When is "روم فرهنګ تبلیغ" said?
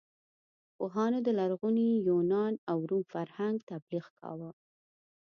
2.89-4.05